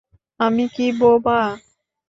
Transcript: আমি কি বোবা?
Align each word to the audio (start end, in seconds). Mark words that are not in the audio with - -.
আমি 0.39 0.65
কি 0.75 0.85
বোবা? 0.99 1.39